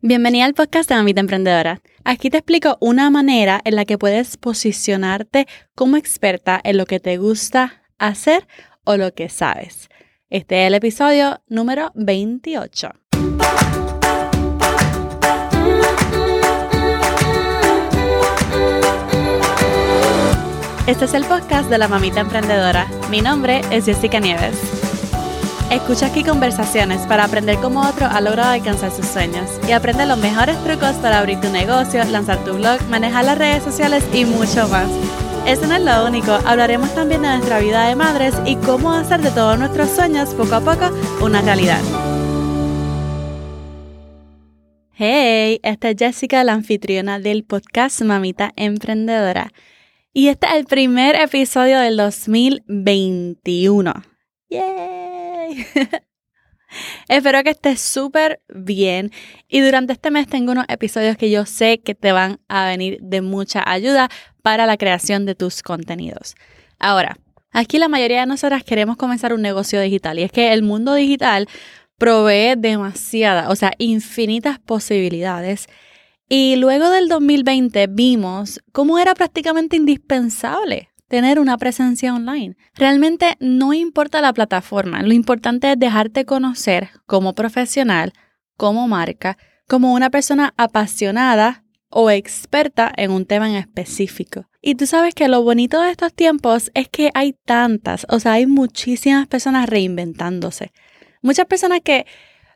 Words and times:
Bienvenida 0.00 0.44
al 0.44 0.54
podcast 0.54 0.88
de 0.88 0.94
Mamita 0.94 1.18
Emprendedora. 1.18 1.80
Aquí 2.04 2.30
te 2.30 2.36
explico 2.36 2.76
una 2.78 3.10
manera 3.10 3.60
en 3.64 3.74
la 3.74 3.84
que 3.84 3.98
puedes 3.98 4.36
posicionarte 4.36 5.48
como 5.74 5.96
experta 5.96 6.60
en 6.62 6.76
lo 6.76 6.86
que 6.86 7.00
te 7.00 7.16
gusta 7.16 7.82
hacer 7.98 8.46
o 8.84 8.96
lo 8.96 9.12
que 9.12 9.28
sabes. 9.28 9.88
Este 10.30 10.62
es 10.62 10.68
el 10.68 10.74
episodio 10.74 11.42
número 11.48 11.90
28. 11.96 12.90
Este 20.86 21.04
es 21.06 21.14
el 21.14 21.24
podcast 21.24 21.68
de 21.68 21.78
la 21.78 21.88
Mamita 21.88 22.20
Emprendedora. 22.20 22.86
Mi 23.10 23.20
nombre 23.20 23.62
es 23.72 23.86
Jessica 23.86 24.20
Nieves. 24.20 24.77
Escucha 25.70 26.06
aquí 26.06 26.24
conversaciones 26.24 27.06
para 27.06 27.24
aprender 27.24 27.58
cómo 27.58 27.86
otro 27.86 28.06
ha 28.06 28.22
logrado 28.22 28.52
alcanzar 28.52 28.90
sus 28.90 29.04
sueños 29.04 29.50
y 29.68 29.72
aprende 29.72 30.06
los 30.06 30.16
mejores 30.16 30.56
trucos 30.64 30.92
para 30.96 31.18
abrir 31.18 31.40
tu 31.42 31.50
negocio, 31.50 32.02
lanzar 32.04 32.42
tu 32.42 32.54
blog, 32.54 32.80
manejar 32.88 33.26
las 33.26 33.36
redes 33.36 33.64
sociales 33.64 34.02
y 34.14 34.24
mucho 34.24 34.66
más. 34.68 34.88
Eso 35.46 35.66
no 35.66 35.74
es 35.74 35.82
lo 35.82 36.06
único, 36.06 36.32
hablaremos 36.46 36.94
también 36.94 37.20
de 37.20 37.28
nuestra 37.28 37.58
vida 37.58 37.86
de 37.86 37.96
madres 37.96 38.34
y 38.46 38.56
cómo 38.56 38.92
hacer 38.92 39.20
de 39.20 39.30
todos 39.30 39.58
nuestros 39.58 39.90
sueños 39.90 40.30
poco 40.30 40.54
a 40.54 40.60
poco 40.60 40.90
una 41.20 41.42
realidad. 41.42 41.82
Hey, 44.94 45.60
esta 45.62 45.90
es 45.90 45.96
Jessica, 45.98 46.44
la 46.44 46.54
anfitriona 46.54 47.20
del 47.20 47.44
podcast 47.44 48.00
Mamita 48.00 48.52
Emprendedora. 48.56 49.52
Y 50.14 50.28
este 50.28 50.46
es 50.46 50.54
el 50.54 50.64
primer 50.64 51.14
episodio 51.14 51.78
del 51.78 51.98
2021. 51.98 53.92
¡Yay! 54.48 55.07
Espero 57.08 57.42
que 57.42 57.50
estés 57.50 57.80
súper 57.80 58.42
bien 58.48 59.10
y 59.48 59.60
durante 59.60 59.94
este 59.94 60.10
mes 60.10 60.26
tengo 60.26 60.52
unos 60.52 60.66
episodios 60.68 61.16
que 61.16 61.30
yo 61.30 61.46
sé 61.46 61.78
que 61.78 61.94
te 61.94 62.12
van 62.12 62.40
a 62.48 62.66
venir 62.66 62.98
de 63.00 63.22
mucha 63.22 63.62
ayuda 63.66 64.10
para 64.42 64.66
la 64.66 64.76
creación 64.76 65.24
de 65.24 65.34
tus 65.34 65.62
contenidos. 65.62 66.34
Ahora, 66.78 67.16
aquí 67.52 67.78
la 67.78 67.88
mayoría 67.88 68.20
de 68.20 68.26
nosotras 68.26 68.64
queremos 68.64 68.96
comenzar 68.96 69.32
un 69.32 69.42
negocio 69.42 69.80
digital 69.80 70.18
y 70.18 70.24
es 70.24 70.32
que 70.32 70.52
el 70.52 70.62
mundo 70.62 70.94
digital 70.94 71.48
provee 71.96 72.54
demasiadas, 72.56 73.48
o 73.48 73.56
sea, 73.56 73.72
infinitas 73.78 74.58
posibilidades. 74.58 75.66
Y 76.28 76.56
luego 76.56 76.90
del 76.90 77.08
2020 77.08 77.86
vimos 77.88 78.60
cómo 78.72 78.98
era 78.98 79.14
prácticamente 79.14 79.76
indispensable 79.76 80.90
tener 81.08 81.40
una 81.40 81.58
presencia 81.58 82.14
online. 82.14 82.56
Realmente 82.74 83.36
no 83.40 83.72
importa 83.72 84.20
la 84.20 84.32
plataforma, 84.32 85.02
lo 85.02 85.12
importante 85.12 85.72
es 85.72 85.78
dejarte 85.78 86.24
conocer 86.24 86.90
como 87.06 87.34
profesional, 87.34 88.12
como 88.56 88.86
marca, 88.88 89.38
como 89.66 89.92
una 89.92 90.10
persona 90.10 90.54
apasionada 90.56 91.64
o 91.90 92.10
experta 92.10 92.92
en 92.96 93.10
un 93.10 93.24
tema 93.24 93.48
en 93.48 93.56
específico. 93.56 94.48
Y 94.60 94.74
tú 94.74 94.86
sabes 94.86 95.14
que 95.14 95.28
lo 95.28 95.42
bonito 95.42 95.80
de 95.80 95.90
estos 95.90 96.12
tiempos 96.12 96.70
es 96.74 96.88
que 96.88 97.10
hay 97.14 97.34
tantas, 97.44 98.06
o 98.10 98.20
sea, 98.20 98.32
hay 98.32 98.46
muchísimas 98.46 99.26
personas 99.26 99.68
reinventándose. 99.68 100.72
Muchas 101.22 101.46
personas 101.46 101.80
que 101.82 102.06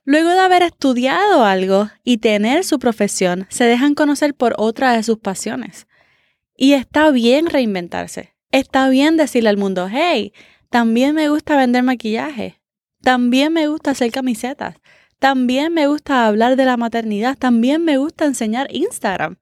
luego 0.04 0.30
de 0.30 0.40
haber 0.40 0.62
estudiado 0.62 1.44
algo 1.44 1.90
y 2.04 2.18
tener 2.18 2.64
su 2.64 2.78
profesión, 2.78 3.46
se 3.48 3.64
dejan 3.64 3.94
conocer 3.94 4.34
por 4.34 4.54
otra 4.58 4.92
de 4.92 5.02
sus 5.02 5.18
pasiones. 5.18 5.86
Y 6.56 6.74
está 6.74 7.10
bien 7.10 7.46
reinventarse. 7.46 8.31
Está 8.52 8.90
bien 8.90 9.16
decirle 9.16 9.48
al 9.48 9.56
mundo, 9.56 9.88
hey, 9.90 10.34
también 10.68 11.14
me 11.14 11.30
gusta 11.30 11.56
vender 11.56 11.82
maquillaje, 11.82 12.60
también 13.02 13.54
me 13.54 13.66
gusta 13.66 13.92
hacer 13.92 14.12
camisetas, 14.12 14.76
también 15.18 15.72
me 15.72 15.86
gusta 15.86 16.26
hablar 16.26 16.56
de 16.56 16.66
la 16.66 16.76
maternidad, 16.76 17.38
también 17.38 17.82
me 17.82 17.96
gusta 17.96 18.26
enseñar 18.26 18.68
Instagram. 18.70 19.36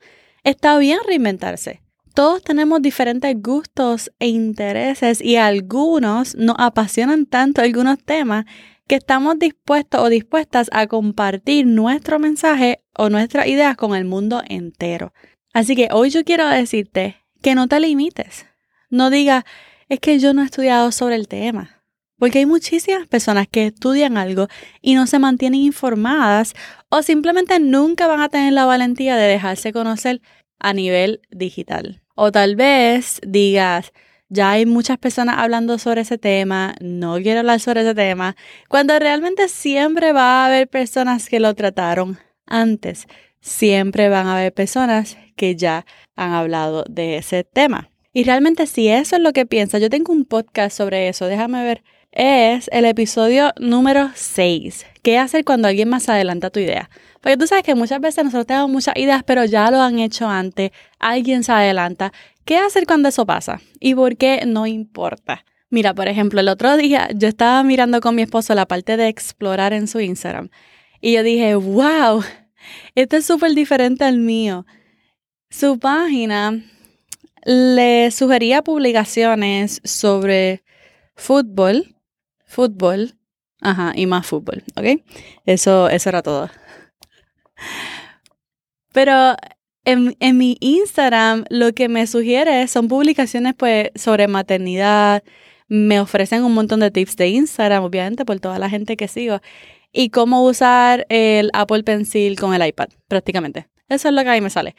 Está 0.45 0.79
bien 0.79 1.01
reinventarse. 1.07 1.83
Todos 2.15 2.43
tenemos 2.43 2.83
diferentes 2.83 3.35
gustos 3.41 4.13
e 4.21 4.29
intereses 4.29 5.21
y 5.21 5.37
algunos 5.37 6.37
nos 6.37 6.57
apasionan 6.59 7.27
tanto 7.27 7.63
algunos 7.63 7.99
temas 7.99 8.45
que 8.87 8.97
estamos 8.97 9.39
dispuestos 9.39 10.03
o 10.03 10.09
dispuestas 10.09 10.69
a 10.73 10.87
compartir 10.87 11.67
nuestro 11.67 12.19
mensaje 12.21 12.85
o 12.97 13.09
nuestras 13.09 13.49
ideas 13.49 13.77
con 13.77 13.97
el 13.97 14.05
mundo 14.05 14.43
entero. 14.49 15.13
Así 15.53 15.75
que 15.75 15.89
hoy 15.91 16.11
yo 16.11 16.25
quiero 16.25 16.47
decirte 16.47 17.17
que 17.43 17.55
no 17.55 17.67
te 17.67 17.81
limites. 17.81 18.50
No 18.91 19.09
diga, 19.11 19.47
es 19.89 20.01
que 20.01 20.19
yo 20.19 20.35
no 20.35 20.43
he 20.43 20.45
estudiado 20.45 20.93
sobre 20.93 21.17
el 21.17 21.29
tema. 21.29 21.83
Porque 22.19 22.41
hay 22.41 22.47
muchísimas 22.47 23.09
personas 23.09 23.49
que 23.51 23.69
estudian 23.69 24.19
algo 24.19 24.49
y 24.83 24.95
no 24.95 25.07
se 25.07 25.19
mantienen 25.19 25.61
informadas 25.61 26.55
o 26.91 27.03
simplemente 27.03 27.59
nunca 27.61 28.07
van 28.07 28.21
a 28.21 28.29
tener 28.29 28.53
la 28.53 28.67
valentía 28.67 29.17
de 29.17 29.27
dejarse 29.27 29.73
conocer 29.73 30.21
a 30.59 30.75
nivel 30.75 31.23
digital. 31.31 32.03
O 32.15 32.31
tal 32.31 32.57
vez 32.57 33.21
digas, 33.27 33.93
ya 34.29 34.51
hay 34.51 34.67
muchas 34.67 34.99
personas 34.99 35.39
hablando 35.39 35.79
sobre 35.79 36.03
ese 36.03 36.19
tema, 36.19 36.75
no 36.81 37.17
quiero 37.17 37.41
hablar 37.41 37.59
sobre 37.59 37.81
ese 37.81 37.95
tema, 37.95 38.37
cuando 38.69 38.99
realmente 38.99 39.49
siempre 39.49 40.13
va 40.13 40.43
a 40.43 40.47
haber 40.47 40.69
personas 40.69 41.29
que 41.29 41.41
lo 41.41 41.55
trataron 41.55 42.19
antes, 42.47 43.07
siempre 43.41 44.09
van 44.09 44.27
a 44.27 44.37
haber 44.37 44.53
personas 44.53 45.17
que 45.37 45.57
ya 45.57 45.87
han 46.17 46.33
hablado 46.33 46.85
de 46.89 47.17
ese 47.17 47.45
tema. 47.45 47.90
Y 48.13 48.25
realmente 48.25 48.67
si 48.67 48.89
eso 48.89 49.17
es 49.17 49.23
lo 49.23 49.33
que 49.33 49.47
piensa, 49.47 49.79
yo 49.79 49.89
tengo 49.89 50.13
un 50.13 50.25
podcast 50.25 50.77
sobre 50.77 51.09
eso, 51.09 51.27
déjame 51.27 51.63
ver. 51.63 51.85
Es 52.11 52.69
el 52.73 52.85
episodio 52.87 53.53
número 53.61 54.11
6. 54.15 54.85
¿Qué 55.03 55.17
hacer 55.17 55.45
cuando 55.45 55.69
alguien 55.69 55.89
más 55.89 56.09
adelanta 56.09 56.51
tu 56.51 56.59
idea? 56.59 56.91
Porque 57.21 57.37
tú 57.37 57.47
sabes 57.47 57.63
que 57.63 57.77
muchas 57.77 58.01
veces 58.01 58.25
nosotros 58.25 58.47
tenemos 58.47 58.69
muchas 58.69 58.97
ideas, 58.97 59.23
pero 59.25 59.45
ya 59.45 59.71
lo 59.71 59.81
han 59.81 60.01
hecho 60.01 60.29
antes, 60.29 60.73
alguien 60.99 61.45
se 61.45 61.53
adelanta. 61.53 62.13
¿Qué 62.45 62.59
hacer 62.59 62.85
cuando 62.85 63.09
eso 63.09 63.27
pasa? 63.27 63.61
¿Y 63.79 63.95
por 63.95 64.17
qué 64.17 64.43
no 64.45 64.67
importa? 64.67 65.45
Mira, 65.69 65.95
por 65.95 66.09
ejemplo, 66.09 66.41
el 66.41 66.49
otro 66.49 66.77
día 66.77 67.11
yo 67.15 67.29
estaba 67.29 67.63
mirando 67.63 68.01
con 68.01 68.17
mi 68.17 68.23
esposo 68.23 68.57
la 68.57 68.67
parte 68.67 68.97
de 68.97 69.07
explorar 69.07 69.73
en 69.73 69.87
su 69.87 70.01
Instagram 70.01 70.51
y 71.01 71.13
yo 71.13 71.23
dije, 71.23 71.55
wow, 71.55 72.25
esto 72.97 73.17
es 73.17 73.25
súper 73.25 73.55
diferente 73.55 74.03
al 74.03 74.19
mío. 74.19 74.67
Su 75.49 75.79
página 75.79 76.61
le 77.45 78.11
sugería 78.11 78.63
publicaciones 78.63 79.81
sobre 79.85 80.63
fútbol, 81.15 81.97
fútbol, 82.47 83.15
ajá, 83.61 83.93
y 83.95 84.07
más 84.07 84.27
fútbol, 84.27 84.63
¿ok? 84.77 85.03
Eso, 85.47 85.89
eso 85.89 86.09
era 86.09 86.23
todo. 86.23 86.51
Pero 88.93 89.37
en, 89.85 90.17
en, 90.21 90.39
mi 90.39 90.57
Instagram 90.61 91.45
lo 91.49 91.73
que 91.73 91.89
me 91.89 92.07
sugiere 92.07 92.67
son 92.69 92.89
publicaciones 92.89 93.55
pues 93.55 93.91
sobre 93.95 94.29
maternidad, 94.29 95.23
me 95.69 96.01
ofrecen 96.01 96.43
un 96.43 96.53
montón 96.55 96.81
de 96.81 96.91
tips 96.91 97.17
de 97.17 97.29
Instagram, 97.29 97.85
obviamente 97.85 98.25
por 98.25 98.41
toda 98.41 98.59
la 98.59 98.69
gente 98.69 98.97
que 98.97 99.09
sigo, 99.09 99.41
y 99.93 100.11
cómo 100.11 100.45
usar 100.45 101.07
el 101.09 101.51
Apple 101.53 101.85
Pencil 101.85 102.39
con 102.39 102.55
el 102.55 102.67
iPad, 102.67 102.89
prácticamente. 103.09 103.69
Eso 103.89 104.09
es 104.09 104.15
lo 104.15 104.23
que 104.23 104.31
a 104.31 104.35
mí 104.35 104.41
me 104.41 104.51
sale. 104.51 104.75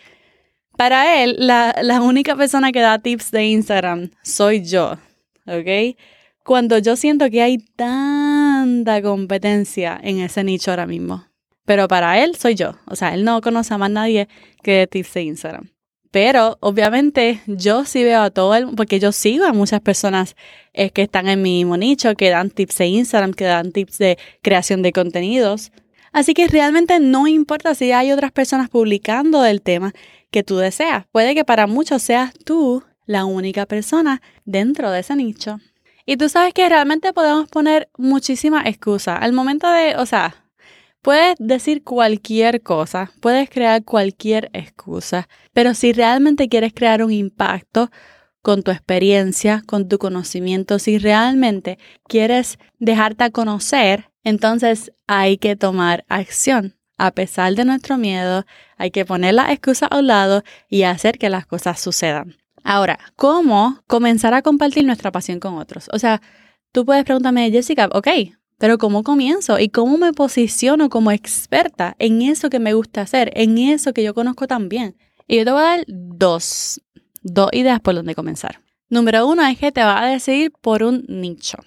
Para 0.82 1.24
él, 1.24 1.36
la, 1.38 2.02
única 2.02 2.36
persona 2.36 2.72
que 2.72 2.80
da 2.80 2.98
tips 2.98 3.30
de 3.30 3.46
Instagram 3.46 4.10
soy 4.24 4.64
yo, 4.64 4.94
¿ok? 5.46 5.96
Cuando 6.44 6.80
yo 6.80 6.96
siento 6.96 7.30
que 7.30 7.44
hay 7.44 7.60
tanta 7.76 9.00
competencia 9.04 10.00
en 10.02 10.22
ese 10.22 10.44
nicho 10.44 10.72
ahora 10.72 10.88
mismo. 10.88 11.24
Pero 11.66 11.88
para 11.88 12.24
él 12.24 12.36
soy 12.36 12.56
yo. 12.56 12.72
O 12.88 12.96
sea, 12.96 13.14
él 13.14 13.24
no 13.24 13.42
conoce 13.42 13.76
a 13.76 13.78
más 13.78 13.92
nadie 13.92 14.28
que 14.64 14.72
dé 14.72 14.88
tips 14.88 15.14
de 15.14 15.22
Instagram. 15.22 15.70
Pero 16.10 16.58
obviamente 16.62 17.42
yo 17.46 17.86
sí 17.86 18.04
veo 18.04 18.24
a 18.24 18.32
todo 18.32 18.56
el 18.56 18.74
porque 18.76 19.00
yo 19.00 19.12
sigo 19.12 19.46
a 19.46 19.54
muchas 19.54 19.82
personas 19.82 20.36
eh, 20.74 20.90
que 20.90 21.04
están 21.04 21.28
en 21.28 21.44
mi 21.44 21.60
mismo 21.60 21.78
nicho, 21.78 22.16
que 22.16 22.32
dan 22.32 22.50
tips 22.50 22.80
de 22.80 22.88
Instagram, 22.88 23.34
que 23.34 23.44
dan 23.44 23.72
tips 23.72 24.00
de 24.00 24.18
creación 24.42 24.82
de 24.82 24.94
contenidos. 24.94 25.72
Así 26.12 26.34
que 26.34 26.48
realmente 26.48 27.00
no 27.00 27.28
importa 27.28 27.76
si 27.76 27.92
hay 27.92 28.12
otras 28.12 28.32
personas 28.32 28.68
publicando 28.68 29.44
del 29.44 29.62
tema, 29.62 29.94
que 30.32 30.44
tú 30.44 30.58
deseas. 30.58 31.06
Puede 31.12 31.36
que 31.36 31.46
para 31.46 31.68
muchos 31.68 32.02
seas 32.02 32.34
tú 32.46 32.84
la 33.06 33.26
única 33.26 33.66
persona 33.66 34.22
dentro 34.46 34.90
de 34.92 35.02
ese 35.02 35.16
nicho. 35.16 35.60
Y 36.06 36.18
tú 36.18 36.30
sabes 36.30 36.54
que 36.54 36.68
realmente 36.68 37.14
podemos 37.14 37.48
poner 37.50 37.90
muchísimas 37.98 38.66
excusas. 38.66 39.20
Al 39.22 39.34
momento 39.34 39.70
de, 39.70 39.96
o 39.98 40.06
sea, 40.06 40.36
puedes 41.02 41.36
decir 41.40 41.84
cualquier 41.84 42.62
cosa, 42.62 43.12
puedes 43.22 43.50
crear 43.50 43.84
cualquier 43.84 44.50
excusa, 44.54 45.28
pero 45.54 45.74
si 45.74 45.94
realmente 45.94 46.50
quieres 46.50 46.74
crear 46.74 47.04
un 47.04 47.12
impacto 47.12 47.92
con 48.42 48.64
tu 48.64 48.72
experiencia, 48.72 49.62
con 49.68 49.88
tu 49.88 50.00
conocimiento, 50.00 50.80
si 50.80 50.98
realmente 50.98 51.78
quieres 52.08 52.58
dejarte 52.80 53.32
conocer, 53.32 54.10
entonces 54.24 54.92
hay 55.06 55.38
que 55.38 55.56
tomar 55.56 56.06
acción 56.08 56.81
a 57.02 57.10
pesar 57.10 57.56
de 57.56 57.66
nuestro 57.66 57.98
miedo, 57.98 58.46
hay 58.78 58.92
que 58.92 59.06
poner 59.06 59.34
las 59.34 59.50
excusas 59.50 59.90
a 59.92 59.98
un 59.98 60.06
lado 60.06 60.44
y 60.70 60.84
hacer 60.84 61.18
que 61.18 61.32
las 61.32 61.48
cosas 61.48 61.80
sucedan. 61.80 62.36
Ahora, 62.64 63.00
¿cómo 63.16 63.80
comenzar 63.88 64.36
a 64.36 64.44
compartir 64.44 64.86
nuestra 64.86 65.12
pasión 65.12 65.40
con 65.40 65.58
otros? 65.58 65.90
O 65.94 65.98
sea, 65.98 66.22
tú 66.72 66.86
puedes 66.86 67.04
preguntarme, 67.04 67.50
Jessica, 67.50 67.90
ok, 67.92 68.08
Pero 68.60 68.78
¿cómo 68.78 69.02
comienzo? 69.02 69.58
¿Y 69.58 69.70
cómo 69.70 69.98
me 69.98 70.14
posiciono 70.14 70.90
como 70.92 71.12
experta 71.12 71.96
en 71.98 72.22
eso 72.22 72.52
que 72.52 72.60
me 72.60 72.76
gusta 72.76 73.02
hacer, 73.02 73.32
en 73.34 73.58
eso 73.58 73.92
que 73.92 74.04
yo 74.04 74.14
conozco 74.14 74.46
tan 74.46 74.70
bien? 74.70 74.96
Y 75.28 75.38
yo 75.38 75.46
te 75.46 75.52
voy 75.52 75.62
a 75.62 75.66
dar 75.66 75.86
dos, 75.88 76.80
dos 77.24 77.50
ideas 77.54 77.80
por 77.80 77.96
donde 77.96 78.14
comenzar. 78.14 78.62
Número 78.88 79.26
uno 79.26 79.44
es 79.48 79.58
que 79.58 79.72
te 79.72 79.84
vas 79.84 80.04
a 80.04 80.06
decidir 80.06 80.52
por 80.62 80.84
un 80.84 81.04
nicho. 81.08 81.58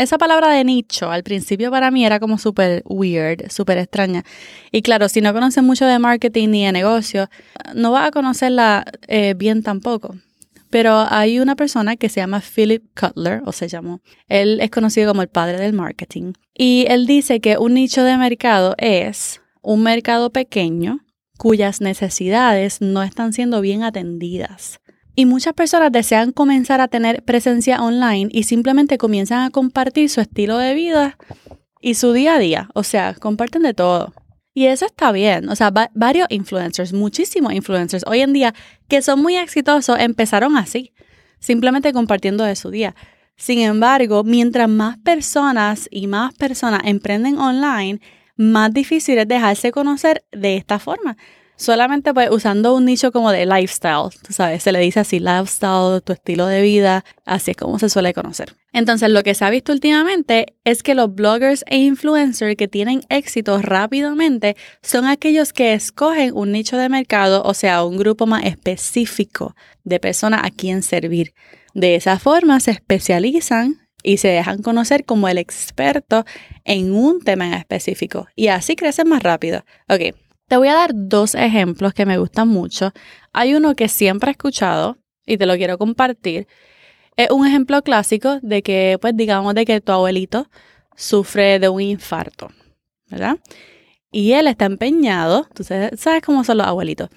Esa 0.00 0.16
palabra 0.16 0.48
de 0.48 0.64
nicho 0.64 1.10
al 1.10 1.22
principio 1.22 1.70
para 1.70 1.90
mí 1.90 2.06
era 2.06 2.20
como 2.20 2.38
súper 2.38 2.82
weird, 2.86 3.50
súper 3.50 3.76
extraña. 3.76 4.24
Y 4.72 4.80
claro, 4.80 5.10
si 5.10 5.20
no 5.20 5.34
conoces 5.34 5.62
mucho 5.62 5.84
de 5.84 5.98
marketing 5.98 6.48
ni 6.48 6.64
de 6.64 6.72
negocio, 6.72 7.28
no 7.74 7.92
vas 7.92 8.08
a 8.08 8.10
conocerla 8.10 8.86
eh, 9.08 9.34
bien 9.36 9.62
tampoco. 9.62 10.16
Pero 10.70 11.04
hay 11.10 11.38
una 11.38 11.54
persona 11.54 11.96
que 11.96 12.08
se 12.08 12.20
llama 12.20 12.40
Philip 12.40 12.82
Cutler, 12.98 13.42
o 13.44 13.52
se 13.52 13.68
llamó. 13.68 14.00
Él 14.26 14.60
es 14.62 14.70
conocido 14.70 15.10
como 15.10 15.20
el 15.20 15.28
padre 15.28 15.58
del 15.60 15.74
marketing. 15.74 16.32
Y 16.54 16.86
él 16.88 17.06
dice 17.06 17.40
que 17.40 17.58
un 17.58 17.74
nicho 17.74 18.02
de 18.02 18.16
mercado 18.16 18.76
es 18.78 19.42
un 19.60 19.82
mercado 19.82 20.30
pequeño 20.30 21.00
cuyas 21.36 21.82
necesidades 21.82 22.80
no 22.80 23.02
están 23.02 23.34
siendo 23.34 23.60
bien 23.60 23.82
atendidas. 23.82 24.80
Y 25.14 25.26
muchas 25.26 25.54
personas 25.54 25.92
desean 25.92 26.32
comenzar 26.32 26.80
a 26.80 26.88
tener 26.88 27.22
presencia 27.24 27.82
online 27.82 28.28
y 28.32 28.44
simplemente 28.44 28.98
comienzan 28.98 29.42
a 29.42 29.50
compartir 29.50 30.08
su 30.08 30.20
estilo 30.20 30.56
de 30.58 30.74
vida 30.74 31.18
y 31.80 31.94
su 31.94 32.12
día 32.12 32.34
a 32.34 32.38
día. 32.38 32.68
O 32.74 32.82
sea, 32.82 33.14
comparten 33.14 33.62
de 33.62 33.74
todo. 33.74 34.14
Y 34.54 34.66
eso 34.66 34.86
está 34.86 35.12
bien. 35.12 35.48
O 35.48 35.56
sea, 35.56 35.72
varios 35.94 36.26
influencers, 36.30 36.92
muchísimos 36.92 37.52
influencers 37.52 38.04
hoy 38.06 38.20
en 38.20 38.32
día 38.32 38.54
que 38.88 39.02
son 39.02 39.20
muy 39.22 39.36
exitosos 39.36 39.98
empezaron 39.98 40.56
así, 40.56 40.92
simplemente 41.38 41.92
compartiendo 41.92 42.44
de 42.44 42.56
su 42.56 42.70
día. 42.70 42.94
Sin 43.36 43.60
embargo, 43.60 44.22
mientras 44.24 44.68
más 44.68 44.98
personas 44.98 45.88
y 45.90 46.06
más 46.06 46.34
personas 46.34 46.82
emprenden 46.84 47.38
online, 47.38 48.00
más 48.36 48.72
difícil 48.72 49.18
es 49.18 49.28
dejarse 49.28 49.70
conocer 49.70 50.24
de 50.32 50.56
esta 50.56 50.78
forma 50.78 51.16
solamente 51.60 52.14
pues 52.14 52.30
usando 52.30 52.74
un 52.74 52.86
nicho 52.86 53.12
como 53.12 53.30
de 53.30 53.44
lifestyle, 53.44 54.08
sabes, 54.30 54.62
se 54.62 54.72
le 54.72 54.80
dice 54.80 55.00
así, 55.00 55.20
lifestyle, 55.20 56.00
tu 56.02 56.14
estilo 56.14 56.46
de 56.46 56.62
vida, 56.62 57.04
así 57.26 57.50
es 57.50 57.56
como 57.56 57.78
se 57.78 57.90
suele 57.90 58.14
conocer. 58.14 58.56
Entonces, 58.72 59.10
lo 59.10 59.22
que 59.22 59.34
se 59.34 59.44
ha 59.44 59.50
visto 59.50 59.72
últimamente 59.72 60.54
es 60.64 60.82
que 60.82 60.94
los 60.94 61.14
bloggers 61.14 61.64
e 61.66 61.76
influencers 61.76 62.56
que 62.56 62.66
tienen 62.66 63.02
éxito 63.10 63.60
rápidamente 63.60 64.56
son 64.80 65.04
aquellos 65.04 65.52
que 65.52 65.74
escogen 65.74 66.32
un 66.34 66.50
nicho 66.50 66.78
de 66.78 66.88
mercado, 66.88 67.42
o 67.44 67.52
sea, 67.52 67.84
un 67.84 67.98
grupo 67.98 68.26
más 68.26 68.44
específico 68.44 69.54
de 69.84 70.00
personas 70.00 70.40
a 70.44 70.50
quien 70.50 70.82
servir. 70.82 71.34
De 71.74 71.94
esa 71.94 72.18
forma 72.18 72.58
se 72.60 72.70
especializan 72.70 73.86
y 74.02 74.16
se 74.16 74.28
dejan 74.28 74.62
conocer 74.62 75.04
como 75.04 75.28
el 75.28 75.36
experto 75.36 76.24
en 76.64 76.94
un 76.94 77.20
tema 77.20 77.46
en 77.46 77.52
específico 77.52 78.28
y 78.34 78.48
así 78.48 78.76
crecen 78.76 79.08
más 79.08 79.22
rápido. 79.22 79.64
Ok, 79.90 80.14
te 80.50 80.56
voy 80.56 80.66
a 80.66 80.74
dar 80.74 80.90
dos 80.92 81.36
ejemplos 81.36 81.94
que 81.94 82.04
me 82.04 82.18
gustan 82.18 82.48
mucho. 82.48 82.92
Hay 83.32 83.54
uno 83.54 83.76
que 83.76 83.86
siempre 83.86 84.30
he 84.30 84.32
escuchado 84.32 84.98
y 85.24 85.38
te 85.38 85.46
lo 85.46 85.54
quiero 85.54 85.78
compartir. 85.78 86.48
Es 87.14 87.30
un 87.30 87.46
ejemplo 87.46 87.80
clásico 87.82 88.40
de 88.42 88.60
que, 88.60 88.98
pues 89.00 89.16
digamos, 89.16 89.54
de 89.54 89.64
que 89.64 89.80
tu 89.80 89.92
abuelito 89.92 90.48
sufre 90.96 91.60
de 91.60 91.68
un 91.68 91.80
infarto, 91.80 92.50
¿verdad? 93.06 93.36
Y 94.10 94.32
él 94.32 94.48
está 94.48 94.64
empeñado, 94.64 95.46
tú 95.54 95.62
sabes 95.62 96.22
cómo 96.26 96.42
son 96.42 96.58
los 96.58 96.66
abuelitos. 96.66 97.10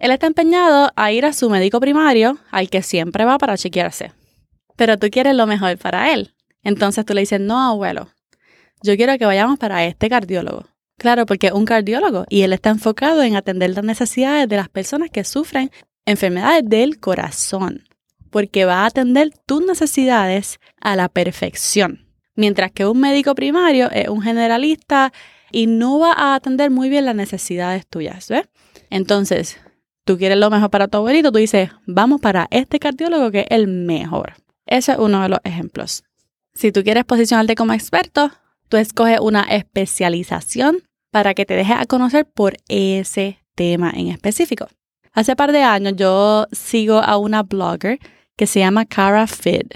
Él 0.00 0.10
está 0.10 0.26
empeñado 0.26 0.90
a 0.96 1.12
ir 1.12 1.24
a 1.24 1.32
su 1.32 1.48
médico 1.48 1.78
primario, 1.78 2.38
al 2.50 2.68
que 2.70 2.82
siempre 2.82 3.24
va 3.24 3.38
para 3.38 3.56
chequearse. 3.56 4.14
Pero 4.74 4.98
tú 4.98 5.10
quieres 5.10 5.36
lo 5.36 5.46
mejor 5.46 5.78
para 5.78 6.12
él. 6.12 6.34
Entonces 6.64 7.04
tú 7.04 7.14
le 7.14 7.20
dices, 7.20 7.40
no, 7.40 7.56
abuelo, 7.56 8.08
yo 8.82 8.96
quiero 8.96 9.16
que 9.16 9.26
vayamos 9.26 9.60
para 9.60 9.84
este 9.84 10.08
cardiólogo. 10.08 10.69
Claro, 11.00 11.24
porque 11.24 11.46
es 11.46 11.54
un 11.54 11.64
cardiólogo 11.64 12.26
y 12.28 12.42
él 12.42 12.52
está 12.52 12.68
enfocado 12.68 13.22
en 13.22 13.34
atender 13.34 13.70
las 13.70 13.82
necesidades 13.82 14.46
de 14.50 14.56
las 14.56 14.68
personas 14.68 15.08
que 15.08 15.24
sufren 15.24 15.70
enfermedades 16.04 16.62
del 16.66 17.00
corazón, 17.00 17.84
porque 18.28 18.66
va 18.66 18.82
a 18.82 18.86
atender 18.86 19.30
tus 19.46 19.64
necesidades 19.64 20.60
a 20.78 20.96
la 20.96 21.08
perfección. 21.08 22.06
Mientras 22.36 22.70
que 22.70 22.84
un 22.84 23.00
médico 23.00 23.34
primario 23.34 23.90
es 23.90 24.10
un 24.10 24.20
generalista 24.20 25.10
y 25.50 25.68
no 25.68 26.00
va 26.00 26.12
a 26.12 26.34
atender 26.34 26.70
muy 26.70 26.90
bien 26.90 27.06
las 27.06 27.14
necesidades 27.14 27.86
tuyas, 27.86 28.28
¿ves? 28.28 28.50
Entonces, 28.90 29.58
tú 30.04 30.18
quieres 30.18 30.36
lo 30.36 30.50
mejor 30.50 30.68
para 30.68 30.86
tu 30.86 30.98
abuelito, 30.98 31.32
tú 31.32 31.38
dices, 31.38 31.70
vamos 31.86 32.20
para 32.20 32.46
este 32.50 32.78
cardiólogo 32.78 33.30
que 33.30 33.40
es 33.40 33.46
el 33.48 33.68
mejor. 33.68 34.34
Ese 34.66 34.92
es 34.92 34.98
uno 34.98 35.22
de 35.22 35.30
los 35.30 35.40
ejemplos. 35.44 36.04
Si 36.52 36.72
tú 36.72 36.82
quieres 36.82 37.06
posicionarte 37.06 37.54
como 37.54 37.72
experto, 37.72 38.30
tú 38.68 38.76
escoges 38.76 39.18
una 39.20 39.44
especialización 39.44 40.89
para 41.10 41.34
que 41.34 41.46
te 41.46 41.54
dejes 41.54 41.76
a 41.78 41.86
conocer 41.86 42.26
por 42.26 42.56
ese 42.68 43.38
tema 43.54 43.92
en 43.94 44.08
específico. 44.08 44.68
Hace 45.12 45.36
par 45.36 45.52
de 45.52 45.62
años 45.62 45.94
yo 45.96 46.46
sigo 46.52 46.98
a 46.98 47.16
una 47.16 47.42
blogger 47.42 47.98
que 48.36 48.46
se 48.46 48.60
llama 48.60 48.86
Cara 48.86 49.26
Fid. 49.26 49.66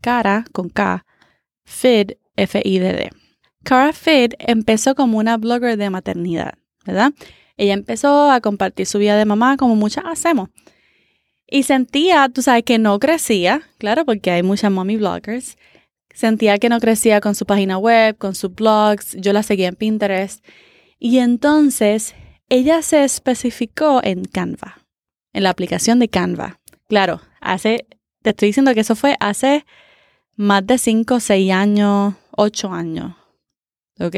Cara 0.00 0.44
con 0.52 0.68
K, 0.68 1.04
Fid, 1.64 2.12
F-I-D-D. 2.36 3.10
Cara 3.62 3.92
Fid 3.92 4.32
empezó 4.38 4.94
como 4.94 5.18
una 5.18 5.36
blogger 5.36 5.76
de 5.76 5.90
maternidad, 5.90 6.54
¿verdad? 6.84 7.12
Ella 7.56 7.74
empezó 7.74 8.30
a 8.30 8.40
compartir 8.40 8.86
su 8.86 8.98
vida 8.98 9.16
de 9.16 9.24
mamá 9.24 9.56
como 9.56 9.76
muchas 9.76 10.04
hacemos. 10.06 10.50
Y 11.46 11.62
sentía, 11.62 12.28
tú 12.28 12.42
sabes, 12.42 12.64
que 12.64 12.78
no 12.78 12.98
crecía, 12.98 13.62
claro, 13.78 14.04
porque 14.04 14.30
hay 14.30 14.42
muchas 14.42 14.72
mommy 14.72 14.96
bloggers, 14.96 15.56
Sentía 16.14 16.58
que 16.58 16.68
no 16.68 16.78
crecía 16.78 17.20
con 17.20 17.34
su 17.34 17.44
página 17.44 17.76
web, 17.76 18.16
con 18.16 18.36
sus 18.36 18.54
blogs, 18.54 19.16
yo 19.18 19.32
la 19.32 19.42
seguía 19.42 19.68
en 19.68 19.74
Pinterest. 19.74 20.44
Y 21.00 21.18
entonces 21.18 22.14
ella 22.48 22.82
se 22.82 23.02
especificó 23.02 24.00
en 24.02 24.24
Canva, 24.24 24.78
en 25.32 25.42
la 25.42 25.50
aplicación 25.50 25.98
de 25.98 26.08
Canva. 26.08 26.60
Claro, 26.88 27.20
hace, 27.40 27.88
te 28.22 28.30
estoy 28.30 28.50
diciendo 28.50 28.72
que 28.74 28.80
eso 28.80 28.94
fue 28.94 29.16
hace 29.18 29.66
más 30.36 30.64
de 30.64 30.78
5, 30.78 31.18
6 31.18 31.52
años, 31.52 32.14
8 32.36 32.72
años. 32.72 33.16
¿Ok? 33.98 34.14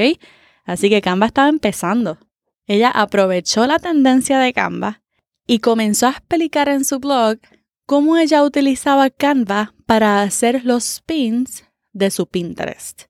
Así 0.64 0.90
que 0.90 1.00
Canva 1.00 1.26
estaba 1.26 1.48
empezando. 1.48 2.18
Ella 2.66 2.90
aprovechó 2.90 3.66
la 3.66 3.78
tendencia 3.78 4.38
de 4.38 4.52
Canva 4.52 5.00
y 5.46 5.60
comenzó 5.60 6.08
a 6.08 6.10
explicar 6.10 6.68
en 6.68 6.84
su 6.84 6.98
blog 6.98 7.38
cómo 7.86 8.18
ella 8.18 8.42
utilizaba 8.42 9.08
Canva 9.08 9.72
para 9.86 10.20
hacer 10.20 10.64
los 10.64 11.00
pins 11.06 11.65
de 11.96 12.10
su 12.10 12.26
Pinterest. 12.26 13.04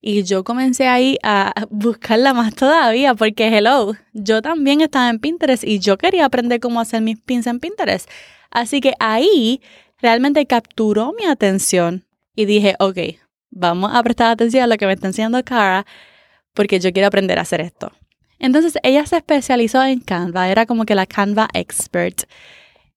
Y 0.00 0.22
yo 0.22 0.44
comencé 0.44 0.86
ahí 0.86 1.18
a 1.22 1.52
buscarla 1.70 2.34
más 2.34 2.54
todavía 2.54 3.14
porque, 3.14 3.48
hello, 3.48 3.94
yo 4.12 4.42
también 4.42 4.80
estaba 4.80 5.08
en 5.08 5.18
Pinterest 5.18 5.64
y 5.64 5.78
yo 5.78 5.98
quería 5.98 6.24
aprender 6.24 6.60
cómo 6.60 6.80
hacer 6.80 7.02
mis 7.02 7.20
pins 7.20 7.46
en 7.46 7.60
Pinterest. 7.60 8.08
Así 8.50 8.80
que 8.80 8.94
ahí 9.00 9.60
realmente 10.00 10.46
capturó 10.46 11.12
mi 11.12 11.26
atención 11.26 12.04
y 12.34 12.44
dije, 12.44 12.74
ok, 12.78 12.98
vamos 13.50 13.90
a 13.94 14.02
prestar 14.02 14.30
atención 14.30 14.64
a 14.64 14.66
lo 14.66 14.76
que 14.76 14.86
me 14.86 14.92
está 14.92 15.08
enseñando 15.08 15.42
Cara 15.44 15.86
porque 16.54 16.80
yo 16.80 16.92
quiero 16.92 17.08
aprender 17.08 17.38
a 17.38 17.42
hacer 17.42 17.60
esto. 17.60 17.92
Entonces 18.38 18.74
ella 18.82 19.04
se 19.06 19.16
especializó 19.16 19.82
en 19.84 20.00
Canva, 20.00 20.48
era 20.48 20.66
como 20.66 20.84
que 20.84 20.94
la 20.94 21.06
Canva 21.06 21.48
expert. 21.52 22.22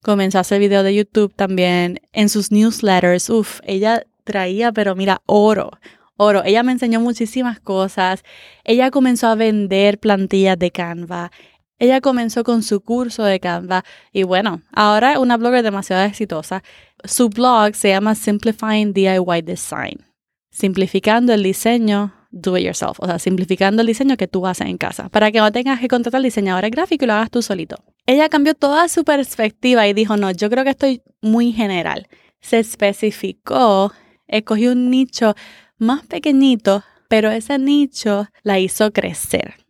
Comenzó 0.04 0.40
a 0.40 0.42
hacer 0.42 0.60
videos 0.60 0.84
de 0.84 0.96
YouTube 0.96 1.34
también, 1.36 2.00
en 2.12 2.30
sus 2.30 2.52
newsletters. 2.52 3.30
Uf, 3.30 3.60
ella 3.64 4.04
traía, 4.32 4.72
pero 4.72 4.96
mira, 4.96 5.22
oro, 5.26 5.72
oro. 6.16 6.44
Ella 6.46 6.64
me 6.64 6.72
enseñó 6.72 7.00
muchísimas 7.00 7.60
cosas. 7.60 8.24
Ella 8.64 8.92
comenzó 8.92 9.28
a 9.28 9.36
vender 9.36 10.00
plantillas 10.00 10.58
de 10.58 10.72
Canva. 10.72 11.32
Ella 11.80 12.00
comenzó 12.00 12.44
con 12.44 12.64
su 12.64 12.82
curso 12.82 13.24
de 13.24 13.40
Canva 13.40 13.84
y 14.14 14.24
bueno, 14.24 14.62
ahora 14.72 15.14
es 15.14 15.18
una 15.18 15.38
blogger 15.38 15.64
demasiado 15.64 16.04
exitosa. 16.04 16.64
Su 17.04 17.30
blog 17.30 17.76
se 17.76 17.90
llama 17.90 18.16
Simplifying 18.16 18.94
DIY 18.94 19.42
Design, 19.44 20.06
simplificando 20.52 21.34
el 21.34 21.44
diseño 21.44 22.14
do 22.32 22.58
it 22.58 22.64
yourself, 22.64 23.00
o 23.00 23.06
sea, 23.06 23.20
simplificando 23.20 23.82
el 23.82 23.88
diseño 23.88 24.16
que 24.16 24.28
tú 24.28 24.48
haces 24.48 24.68
en 24.68 24.78
casa, 24.78 25.10
para 25.10 25.32
que 25.32 25.40
no 25.40 25.52
tengas 25.52 25.80
que 25.80 25.88
contratar 25.88 26.20
al 26.20 26.24
diseñador 26.24 26.70
gráfico 26.70 27.04
y 27.04 27.08
lo 27.08 27.14
hagas 27.14 27.30
tú 27.30 27.42
solito. 27.42 27.78
Ella 28.06 28.30
cambió 28.30 28.54
toda 28.56 28.88
su 28.88 29.04
perspectiva 29.04 29.88
y 29.88 29.94
dijo, 29.94 30.18
no, 30.18 30.32
yo 30.32 30.50
creo 30.50 30.64
que 30.64 30.72
estoy 30.72 31.02
muy 31.22 31.52
general. 31.52 32.08
Se 32.40 32.60
especificó 32.60 33.92
escogió 34.32 34.72
un 34.72 34.90
nicho 34.90 35.36
más 35.78 36.06
pequeñito, 36.08 36.84
pero 37.08 37.30
ese 37.30 37.60
nicho 37.60 38.28
la 38.42 38.58
hizo 38.58 38.92
crecer. 38.92 39.62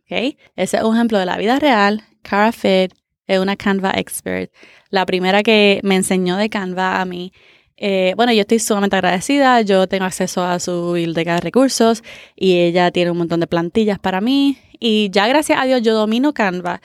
Ese 0.56 0.76
es 0.76 0.82
un 0.82 0.94
ejemplo 0.94 1.18
de 1.18 1.26
la 1.26 1.36
vida 1.36 1.58
real. 1.58 2.02
Cara 2.22 2.52
Fit 2.52 2.92
es 3.26 3.38
una 3.38 3.56
Canva 3.56 3.92
expert, 3.96 4.52
la 4.90 5.06
primera 5.06 5.42
que 5.42 5.80
me 5.82 5.96
enseñó 5.96 6.36
de 6.36 6.50
Canva 6.50 7.00
a 7.00 7.04
mí. 7.04 7.32
Eh, 7.76 8.12
bueno, 8.16 8.32
yo 8.32 8.42
estoy 8.42 8.58
sumamente 8.58 8.96
agradecida. 8.96 9.60
Yo 9.62 9.88
tengo 9.88 10.04
acceso 10.04 10.44
a 10.44 10.58
su 10.60 10.92
biblioteca 10.92 11.34
de 11.34 11.40
recursos 11.40 12.02
y 12.36 12.58
ella 12.58 12.90
tiene 12.90 13.10
un 13.10 13.18
montón 13.18 13.40
de 13.40 13.46
plantillas 13.46 13.98
para 13.98 14.20
mí. 14.20 14.58
Y 14.78 15.10
ya 15.10 15.26
gracias 15.26 15.58
a 15.58 15.64
Dios 15.64 15.82
yo 15.82 15.94
domino 15.94 16.32
Canva. 16.34 16.80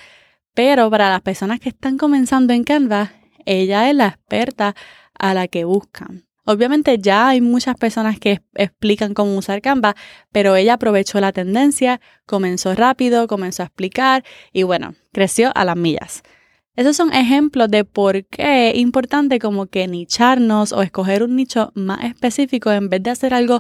Pero 0.54 0.90
para 0.90 1.10
las 1.10 1.22
personas 1.22 1.60
que 1.60 1.70
están 1.70 1.98
comenzando 1.98 2.54
en 2.54 2.64
Canva, 2.64 3.12
ella 3.46 3.90
es 3.90 3.96
la 3.96 4.08
experta 4.08 4.76
a 5.20 5.34
la 5.34 5.48
que 5.48 5.66
buscan. 5.66 6.27
Obviamente 6.50 6.98
ya 6.98 7.28
hay 7.28 7.42
muchas 7.42 7.76
personas 7.76 8.22
que 8.22 8.40
explican 8.56 9.14
cómo 9.14 9.36
usar 9.36 9.62
Canva, 9.62 9.98
pero 10.32 10.56
ella 10.56 10.76
aprovechó 10.76 11.20
la 11.20 11.34
tendencia, 11.34 12.00
comenzó 12.26 12.74
rápido, 12.74 13.28
comenzó 13.28 13.64
a 13.64 13.66
explicar 13.66 14.24
y 14.54 14.64
bueno, 14.64 14.96
creció 15.12 15.52
a 15.56 15.66
las 15.66 15.76
millas. 15.76 16.24
Esos 16.78 16.96
son 16.96 17.12
ejemplos 17.12 17.70
de 17.70 17.84
por 17.84 18.26
qué 18.28 18.70
es 18.70 18.78
importante 18.78 19.40
como 19.40 19.66
que 19.66 19.90
nicharnos 19.90 20.72
o 20.72 20.82
escoger 20.84 21.22
un 21.22 21.36
nicho 21.36 21.74
más 21.76 22.06
específico 22.06 22.72
en 22.72 22.88
vez 22.88 23.04
de 23.04 23.10
hacer 23.10 23.34
algo 23.34 23.60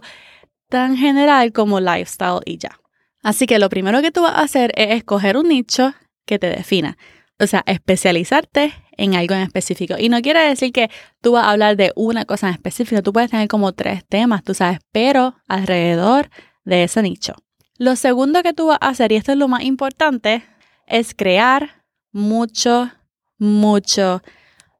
tan 0.70 0.96
general 0.96 1.52
como 1.52 1.82
lifestyle 1.82 2.40
y 2.46 2.58
ya. 2.58 2.80
Así 3.22 3.48
que 3.48 3.60
lo 3.60 3.68
primero 3.68 4.02
que 4.02 4.12
tú 4.12 4.22
vas 4.22 4.36
a 4.36 4.44
hacer 4.44 4.72
es 4.76 4.96
escoger 4.96 5.36
un 5.36 5.50
nicho 5.50 5.94
que 6.26 6.40
te 6.40 6.48
defina. 6.48 6.98
O 7.38 7.48
sea, 7.48 7.64
especializarte 7.66 8.74
en 8.98 9.16
algo 9.16 9.36
en 9.36 9.42
específico. 9.42 9.96
Y 9.98 10.10
no 10.10 10.22
quiere 10.22 10.42
decir 10.42 10.72
que 10.72 10.90
tú 11.22 11.34
vas 11.34 11.46
a 11.46 11.52
hablar 11.52 11.78
de 11.78 11.94
una 11.96 12.26
cosa 12.26 12.48
en 12.48 12.54
específico. 12.54 13.02
Tú 13.02 13.14
puedes 13.14 13.32
tener 13.32 13.48
como 13.48 13.72
tres 13.74 14.06
temas, 14.06 14.44
tú 14.44 14.54
sabes, 14.54 14.80
pero 14.92 15.36
alrededor 15.48 16.30
de 16.66 16.84
ese 16.84 17.02
nicho. 17.02 17.34
Lo 17.78 17.96
segundo 17.96 18.44
que 18.44 18.54
tú 18.54 18.68
vas 18.68 18.80
a 18.82 18.90
hacer, 18.90 19.12
y 19.12 19.16
esto 19.16 19.32
es 19.32 19.38
lo 19.38 19.48
más 19.48 19.64
importante, 19.64 20.44
es 20.88 21.14
crear 21.14 21.84
mucho 22.12 22.92
mucho, 23.38 24.22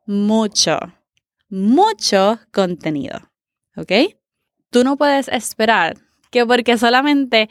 mucho, 0.06 0.80
mucho 1.50 2.40
contenido. 2.52 3.32
¿Ok? 3.76 3.92
Tú 4.70 4.84
no 4.84 4.98
puedes 4.98 5.28
esperar 5.28 5.98
que 6.32 6.46
porque 6.46 6.78
solamente 6.78 7.50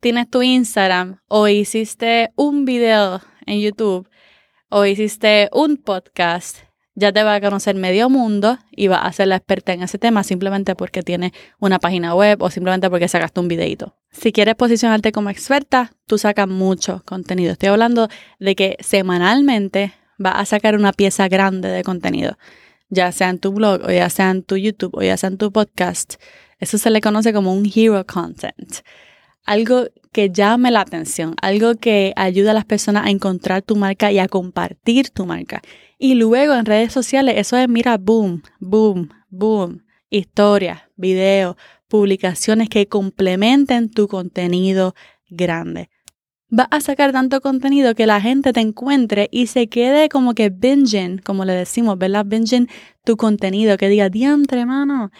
tienes 0.00 0.28
tu 0.30 0.42
Instagram 0.42 1.20
o 1.28 1.46
hiciste 1.48 2.32
un 2.36 2.64
video 2.64 3.20
en 3.46 3.60
YouTube 3.60 4.08
o 4.70 4.86
hiciste 4.86 5.50
un 5.52 5.76
podcast, 5.76 6.58
ya 6.94 7.12
te 7.12 7.22
va 7.22 7.34
a 7.34 7.40
conocer 7.40 7.74
medio 7.74 8.08
mundo 8.08 8.58
y 8.70 8.86
va 8.86 8.98
a 8.98 9.12
ser 9.12 9.28
la 9.28 9.36
experta 9.36 9.72
en 9.72 9.82
ese 9.82 9.98
tema 9.98 10.22
simplemente 10.22 10.74
porque 10.74 11.02
tienes 11.02 11.32
una 11.58 11.78
página 11.78 12.14
web 12.14 12.40
o 12.42 12.50
simplemente 12.50 12.88
porque 12.88 13.08
sacaste 13.08 13.40
un 13.40 13.48
videito. 13.48 13.96
Si 14.10 14.32
quieres 14.32 14.54
posicionarte 14.54 15.12
como 15.12 15.30
experta, 15.30 15.92
tú 16.06 16.18
sacas 16.18 16.48
mucho 16.48 17.02
contenido. 17.04 17.52
Estoy 17.52 17.70
hablando 17.70 18.08
de 18.38 18.54
que 18.54 18.76
semanalmente 18.80 19.92
va 20.24 20.32
a 20.32 20.44
sacar 20.44 20.76
una 20.76 20.92
pieza 20.92 21.28
grande 21.28 21.68
de 21.68 21.82
contenido, 21.82 22.38
ya 22.90 23.10
sea 23.12 23.30
en 23.30 23.38
tu 23.38 23.52
blog 23.52 23.82
o 23.84 23.90
ya 23.90 24.08
sea 24.08 24.30
en 24.30 24.42
tu 24.42 24.56
YouTube 24.56 24.94
o 24.94 25.02
ya 25.02 25.16
sea 25.16 25.28
en 25.28 25.38
tu 25.38 25.50
podcast. 25.52 26.14
Eso 26.58 26.78
se 26.78 26.90
le 26.90 27.00
conoce 27.00 27.32
como 27.32 27.54
un 27.54 27.70
hero 27.74 28.04
content. 28.06 28.82
Algo 29.44 29.86
que 30.12 30.30
llame 30.30 30.70
la 30.70 30.80
atención, 30.80 31.34
algo 31.40 31.74
que 31.74 32.12
ayuda 32.16 32.52
a 32.52 32.54
las 32.54 32.64
personas 32.64 33.06
a 33.06 33.10
encontrar 33.10 33.62
tu 33.62 33.76
marca 33.76 34.12
y 34.12 34.18
a 34.18 34.28
compartir 34.28 35.10
tu 35.10 35.26
marca. 35.26 35.62
Y 35.98 36.14
luego 36.14 36.54
en 36.54 36.66
redes 36.66 36.92
sociales, 36.92 37.34
eso 37.38 37.56
es, 37.56 37.68
mira, 37.68 37.98
boom, 37.98 38.42
boom, 38.58 39.10
boom. 39.28 39.84
Historias, 40.08 40.82
videos, 40.96 41.56
publicaciones 41.88 42.68
que 42.68 42.88
complementen 42.88 43.90
tu 43.90 44.08
contenido 44.08 44.94
grande 45.28 45.90
vas 46.50 46.66
a 46.70 46.80
sacar 46.80 47.12
tanto 47.12 47.40
contenido 47.40 47.94
que 47.94 48.06
la 48.06 48.20
gente 48.20 48.52
te 48.52 48.60
encuentre 48.60 49.28
y 49.30 49.46
se 49.46 49.68
quede 49.68 50.08
como 50.08 50.34
que 50.34 50.50
bingen, 50.50 51.18
como 51.18 51.44
le 51.44 51.54
decimos, 51.54 51.96
¿verdad? 51.96 52.26
Bingen 52.26 52.68
tu 53.04 53.16
contenido, 53.16 53.78
que 53.78 53.88
diga, 53.88 54.08
diantre, 54.08 54.66
mano. 54.66 55.10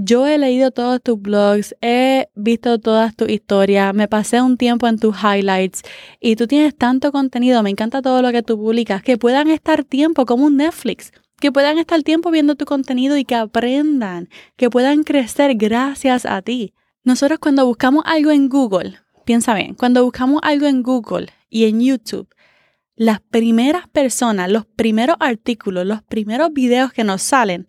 Yo 0.00 0.28
he 0.28 0.38
leído 0.38 0.70
todos 0.70 1.02
tus 1.02 1.20
blogs, 1.20 1.74
he 1.80 2.28
visto 2.36 2.78
todas 2.78 3.16
tus 3.16 3.28
historias, 3.28 3.92
me 3.92 4.06
pasé 4.06 4.40
un 4.40 4.56
tiempo 4.56 4.86
en 4.86 4.96
tus 4.96 5.16
highlights 5.16 5.82
y 6.20 6.36
tú 6.36 6.46
tienes 6.46 6.76
tanto 6.76 7.10
contenido, 7.10 7.64
me 7.64 7.70
encanta 7.70 8.00
todo 8.00 8.22
lo 8.22 8.30
que 8.30 8.44
tú 8.44 8.56
publicas, 8.56 9.02
que 9.02 9.18
puedan 9.18 9.48
estar 9.48 9.82
tiempo 9.82 10.24
como 10.24 10.46
un 10.46 10.56
Netflix, 10.56 11.10
que 11.40 11.50
puedan 11.50 11.78
estar 11.78 12.00
tiempo 12.04 12.30
viendo 12.30 12.54
tu 12.54 12.64
contenido 12.64 13.16
y 13.16 13.24
que 13.24 13.34
aprendan, 13.34 14.28
que 14.54 14.70
puedan 14.70 15.02
crecer 15.02 15.56
gracias 15.56 16.26
a 16.26 16.42
ti. 16.42 16.74
Nosotros 17.02 17.40
cuando 17.40 17.66
buscamos 17.66 18.04
algo 18.06 18.30
en 18.30 18.48
Google, 18.48 19.00
piensa 19.24 19.52
bien, 19.54 19.74
cuando 19.74 20.04
buscamos 20.04 20.38
algo 20.44 20.68
en 20.68 20.84
Google 20.84 21.26
y 21.50 21.64
en 21.64 21.80
YouTube, 21.80 22.28
las 22.94 23.20
primeras 23.20 23.88
personas, 23.88 24.48
los 24.48 24.64
primeros 24.64 25.16
artículos, 25.18 25.84
los 25.84 26.04
primeros 26.04 26.52
videos 26.52 26.92
que 26.92 27.02
nos 27.02 27.20
salen 27.20 27.66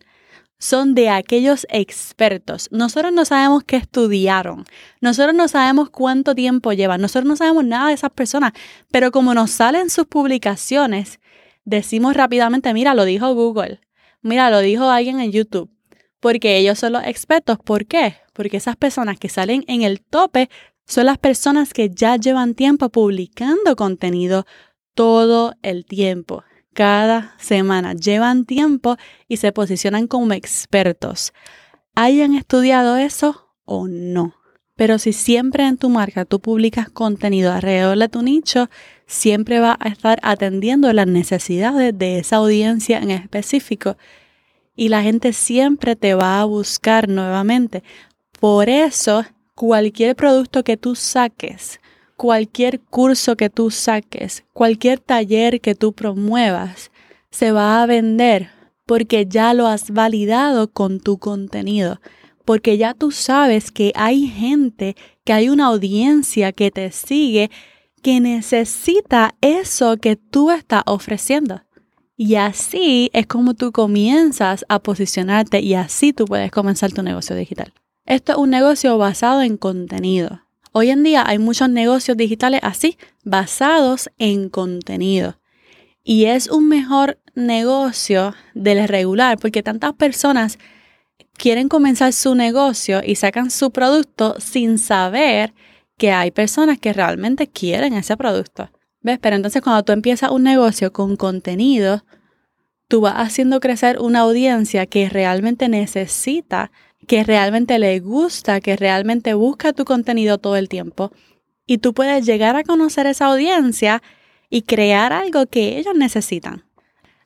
son 0.60 0.94
de 0.94 1.08
aquellos 1.08 1.66
expertos. 1.70 2.68
Nosotros 2.70 3.12
no 3.12 3.24
sabemos 3.24 3.64
qué 3.64 3.76
estudiaron, 3.76 4.64
nosotros 5.00 5.34
no 5.34 5.48
sabemos 5.48 5.90
cuánto 5.90 6.36
tiempo 6.36 6.72
llevan, 6.72 7.00
nosotros 7.00 7.26
no 7.28 7.34
sabemos 7.34 7.64
nada 7.64 7.88
de 7.88 7.94
esas 7.94 8.10
personas, 8.10 8.52
pero 8.92 9.10
como 9.10 9.34
nos 9.34 9.50
salen 9.50 9.90
sus 9.90 10.06
publicaciones, 10.06 11.18
decimos 11.64 12.14
rápidamente, 12.14 12.72
mira, 12.74 12.94
lo 12.94 13.04
dijo 13.04 13.34
Google, 13.34 13.80
mira, 14.20 14.50
lo 14.50 14.60
dijo 14.60 14.88
alguien 14.90 15.18
en 15.18 15.32
YouTube, 15.32 15.70
porque 16.20 16.58
ellos 16.58 16.78
son 16.78 16.92
los 16.92 17.04
expertos. 17.04 17.58
¿Por 17.64 17.86
qué? 17.86 18.16
Porque 18.34 18.58
esas 18.58 18.76
personas 18.76 19.18
que 19.18 19.30
salen 19.30 19.64
en 19.66 19.82
el 19.82 20.02
tope 20.02 20.50
son 20.86 21.06
las 21.06 21.18
personas 21.18 21.72
que 21.72 21.88
ya 21.88 22.16
llevan 22.16 22.54
tiempo 22.54 22.90
publicando 22.90 23.76
contenido 23.76 24.44
todo 24.94 25.54
el 25.62 25.86
tiempo, 25.86 26.44
cada 26.74 27.34
semana. 27.38 27.94
Llevan 27.94 28.44
tiempo 28.44 28.96
y 29.28 29.38
se 29.38 29.52
posicionan 29.52 30.06
como 30.06 30.32
expertos. 30.32 31.32
¿Hayan 31.94 32.34
estudiado 32.34 32.96
eso 32.96 33.48
o 33.64 33.88
no? 33.88 34.34
Pero 34.76 34.98
si 34.98 35.12
siempre 35.12 35.66
en 35.66 35.76
tu 35.76 35.90
marca 35.90 36.24
tú 36.24 36.40
publicas 36.40 36.88
contenido 36.88 37.52
alrededor 37.52 37.98
de 37.98 38.08
tu 38.08 38.22
nicho, 38.22 38.70
siempre 39.06 39.60
va 39.60 39.76
a 39.78 39.88
estar 39.88 40.18
atendiendo 40.22 40.90
las 40.92 41.06
necesidades 41.06 41.98
de 41.98 42.18
esa 42.18 42.36
audiencia 42.36 42.98
en 42.98 43.10
específico 43.10 43.96
y 44.76 44.88
la 44.88 45.02
gente 45.02 45.34
siempre 45.34 45.96
te 45.96 46.14
va 46.14 46.40
a 46.40 46.44
buscar 46.44 47.08
nuevamente. 47.08 47.82
Por 48.38 48.70
eso 48.70 49.26
cualquier 49.54 50.16
producto 50.16 50.64
que 50.64 50.78
tú 50.78 50.94
saques, 50.94 51.79
cualquier 52.20 52.80
curso 52.80 53.34
que 53.34 53.48
tú 53.48 53.70
saques, 53.70 54.44
cualquier 54.52 55.00
taller 55.00 55.58
que 55.62 55.74
tú 55.74 55.94
promuevas, 55.94 56.90
se 57.30 57.50
va 57.50 57.82
a 57.82 57.86
vender 57.86 58.50
porque 58.84 59.24
ya 59.24 59.54
lo 59.54 59.66
has 59.66 59.90
validado 59.90 60.70
con 60.70 61.00
tu 61.00 61.16
contenido, 61.16 61.98
porque 62.44 62.76
ya 62.76 62.92
tú 62.92 63.10
sabes 63.10 63.72
que 63.72 63.92
hay 63.94 64.26
gente, 64.26 64.96
que 65.24 65.32
hay 65.32 65.48
una 65.48 65.68
audiencia 65.68 66.52
que 66.52 66.70
te 66.70 66.92
sigue, 66.92 67.50
que 68.02 68.20
necesita 68.20 69.34
eso 69.40 69.96
que 69.96 70.16
tú 70.16 70.50
estás 70.50 70.82
ofreciendo. 70.84 71.62
Y 72.18 72.34
así 72.34 73.08
es 73.14 73.26
como 73.28 73.54
tú 73.54 73.72
comienzas 73.72 74.66
a 74.68 74.78
posicionarte 74.78 75.60
y 75.60 75.72
así 75.72 76.12
tú 76.12 76.26
puedes 76.26 76.50
comenzar 76.50 76.92
tu 76.92 77.02
negocio 77.02 77.34
digital. 77.34 77.72
Esto 78.04 78.32
es 78.32 78.38
un 78.38 78.50
negocio 78.50 78.98
basado 78.98 79.40
en 79.40 79.56
contenido. 79.56 80.42
Hoy 80.72 80.90
en 80.90 81.02
día 81.02 81.24
hay 81.26 81.38
muchos 81.38 81.68
negocios 81.68 82.16
digitales 82.16 82.60
así, 82.62 82.96
basados 83.24 84.08
en 84.18 84.48
contenido. 84.48 85.40
Y 86.04 86.26
es 86.26 86.48
un 86.48 86.68
mejor 86.68 87.18
negocio 87.34 88.34
del 88.54 88.86
regular 88.86 89.38
porque 89.38 89.64
tantas 89.64 89.94
personas 89.94 90.58
quieren 91.36 91.68
comenzar 91.68 92.12
su 92.12 92.34
negocio 92.36 93.00
y 93.04 93.16
sacan 93.16 93.50
su 93.50 93.72
producto 93.72 94.36
sin 94.38 94.78
saber 94.78 95.54
que 95.98 96.12
hay 96.12 96.30
personas 96.30 96.78
que 96.78 96.92
realmente 96.92 97.48
quieren 97.48 97.94
ese 97.94 98.16
producto. 98.16 98.70
¿Ves? 99.02 99.18
Pero 99.20 99.36
entonces 99.36 99.62
cuando 99.62 99.82
tú 99.82 99.92
empiezas 99.92 100.30
un 100.30 100.44
negocio 100.44 100.92
con 100.92 101.16
contenido, 101.16 102.04
tú 102.86 103.00
vas 103.00 103.14
haciendo 103.16 103.58
crecer 103.58 103.98
una 103.98 104.20
audiencia 104.20 104.86
que 104.86 105.08
realmente 105.08 105.68
necesita 105.68 106.70
que 107.06 107.24
realmente 107.24 107.78
le 107.78 108.00
gusta, 108.00 108.60
que 108.60 108.76
realmente 108.76 109.34
busca 109.34 109.72
tu 109.72 109.84
contenido 109.84 110.38
todo 110.38 110.56
el 110.56 110.68
tiempo. 110.68 111.12
Y 111.66 111.78
tú 111.78 111.94
puedes 111.94 112.26
llegar 112.26 112.56
a 112.56 112.64
conocer 112.64 113.06
esa 113.06 113.26
audiencia 113.26 114.02
y 114.48 114.62
crear 114.62 115.12
algo 115.12 115.46
que 115.46 115.78
ellos 115.78 115.94
necesitan. 115.94 116.64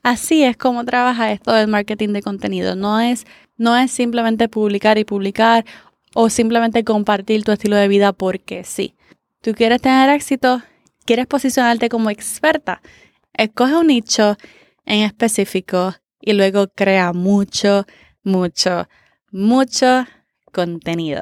Así 0.02 0.44
es 0.44 0.56
como 0.56 0.84
trabaja 0.84 1.32
esto 1.32 1.52
del 1.52 1.68
marketing 1.68 2.10
de 2.10 2.22
contenido. 2.22 2.76
No 2.76 3.00
es, 3.00 3.24
no 3.56 3.76
es 3.76 3.90
simplemente 3.90 4.48
publicar 4.48 4.98
y 4.98 5.04
publicar 5.04 5.64
o 6.14 6.28
simplemente 6.28 6.84
compartir 6.84 7.42
tu 7.42 7.52
estilo 7.52 7.76
de 7.76 7.88
vida 7.88 8.12
porque 8.12 8.64
sí. 8.64 8.94
Tú 9.40 9.54
quieres 9.54 9.80
tener 9.80 10.10
éxito, 10.10 10.62
quieres 11.06 11.26
posicionarte 11.26 11.88
como 11.88 12.10
experta. 12.10 12.82
Escoge 13.32 13.76
un 13.76 13.86
nicho 13.88 14.36
en 14.84 15.02
específico 15.02 15.94
y 16.20 16.34
luego 16.34 16.68
crea 16.68 17.12
mucho, 17.12 17.86
mucho 18.22 18.88
mucho 19.34 20.06
contenido. 20.52 21.20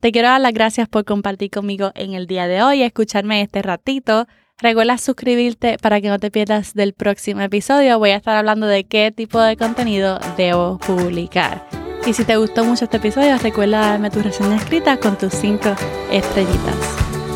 Te 0.00 0.12
quiero 0.12 0.28
dar 0.28 0.40
las 0.40 0.52
gracias 0.52 0.88
por 0.88 1.04
compartir 1.04 1.50
conmigo 1.50 1.90
en 1.94 2.12
el 2.12 2.26
día 2.26 2.46
de 2.46 2.62
hoy, 2.62 2.82
escucharme 2.82 3.40
este 3.40 3.62
ratito. 3.62 4.26
Recuerda 4.58 4.98
suscribirte 4.98 5.78
para 5.78 6.00
que 6.00 6.08
no 6.08 6.18
te 6.18 6.30
pierdas 6.30 6.74
del 6.74 6.92
próximo 6.92 7.40
episodio. 7.40 7.98
Voy 7.98 8.10
a 8.10 8.16
estar 8.16 8.36
hablando 8.36 8.66
de 8.66 8.84
qué 8.84 9.12
tipo 9.16 9.40
de 9.40 9.56
contenido 9.56 10.20
debo 10.36 10.78
publicar. 10.78 11.66
Y 12.06 12.12
si 12.12 12.24
te 12.24 12.36
gustó 12.36 12.64
mucho 12.64 12.84
este 12.84 12.98
episodio, 12.98 13.38
recuerda 13.38 13.80
darme 13.80 14.10
tu 14.10 14.20
reseña 14.20 14.56
escrita 14.56 14.98
con 14.98 15.16
tus 15.16 15.32
cinco 15.32 15.74
estrellitas. 16.10 16.76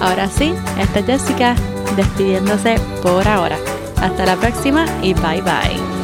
Ahora 0.01 0.29
sí, 0.29 0.53
esta 0.79 0.99
es 1.01 1.07
Jessica 1.07 1.57
despidiéndose 1.97 2.77
por 3.03 3.27
ahora. 3.27 3.57
Hasta 3.97 4.27
la 4.27 4.37
próxima 4.37 4.85
y 5.03 5.15
bye 5.15 5.41
bye. 5.41 5.96